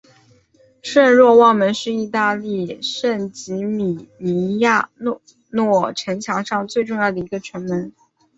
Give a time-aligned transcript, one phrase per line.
[0.81, 7.93] 圣若望门是意大利圣吉米尼亚诺城墙上最重要的一个城门。